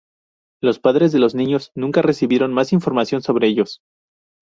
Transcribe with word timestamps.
Los 0.63 0.79
padres 0.79 1.11
de 1.11 1.19
los 1.19 1.35
niños 1.35 1.71
nunca 1.75 2.01
recibieron 2.01 2.51
más 2.51 2.73
información 2.73 3.21
sobre 3.21 3.45
ellos. 3.49 3.81